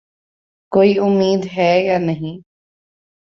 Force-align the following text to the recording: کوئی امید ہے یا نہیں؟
کوئی 0.71 0.97
امید 0.99 1.47
ہے 1.57 1.71
یا 1.85 1.97
نہیں؟ 1.97 2.37